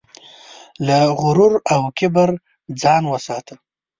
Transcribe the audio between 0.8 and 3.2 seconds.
له غرور او کبره ځان